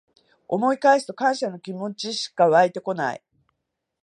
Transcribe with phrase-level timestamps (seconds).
[0.47, 3.23] 思い返すと感謝の気持ちしかわいてこない